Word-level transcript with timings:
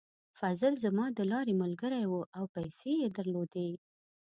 فضل 0.39 0.73
زما 0.85 1.05
د 1.17 1.19
لارې 1.31 1.53
ملګری 1.63 2.03
و 2.07 2.13
او 2.37 2.43
پیسې 2.55 2.91
یې 3.01 3.07
درلودې. 3.17 3.69